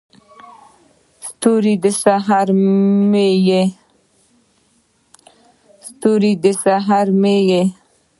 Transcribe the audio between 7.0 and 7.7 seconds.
مې یې